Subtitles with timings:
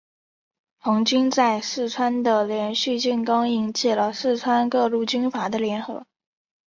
[0.79, 6.07] 红军在四川的连续进攻引起了四川各路军阀的联合。